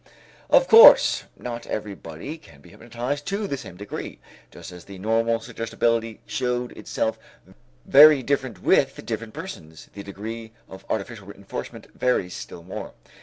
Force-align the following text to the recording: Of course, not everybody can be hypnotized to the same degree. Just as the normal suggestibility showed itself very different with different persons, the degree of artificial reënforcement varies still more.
Of 0.49 0.67
course, 0.67 1.25
not 1.37 1.67
everybody 1.67 2.39
can 2.39 2.59
be 2.61 2.69
hypnotized 2.69 3.27
to 3.27 3.45
the 3.45 3.55
same 3.55 3.77
degree. 3.77 4.17
Just 4.49 4.71
as 4.71 4.85
the 4.85 4.97
normal 4.97 5.39
suggestibility 5.41 6.21
showed 6.25 6.71
itself 6.71 7.19
very 7.85 8.23
different 8.23 8.63
with 8.63 9.05
different 9.05 9.35
persons, 9.35 9.91
the 9.93 10.01
degree 10.01 10.53
of 10.67 10.85
artificial 10.89 11.27
reënforcement 11.27 11.91
varies 11.93 12.33
still 12.33 12.63
more. 12.63 12.93